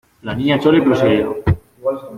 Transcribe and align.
la 0.23 0.33
Niña 0.33 0.57
Chole 0.59 0.81
prosiguió: 0.83 1.43